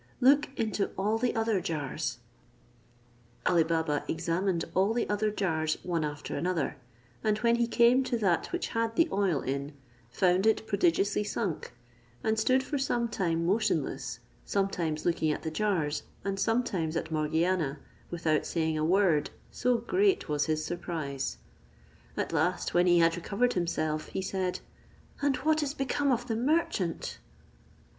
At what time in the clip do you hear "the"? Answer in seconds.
1.19-1.35, 4.95-5.07, 8.95-9.07, 15.43-15.51, 26.27-26.35